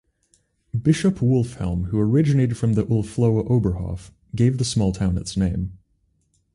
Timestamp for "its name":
5.15-5.77